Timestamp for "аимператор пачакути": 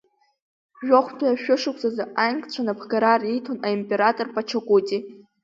3.67-4.99